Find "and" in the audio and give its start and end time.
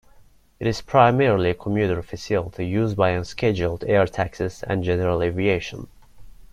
4.63-4.83